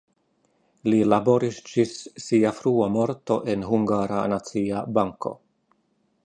[0.93, 1.91] Li laboris ĝis
[2.27, 5.37] sia frua morto en Hungara Nacia Banko.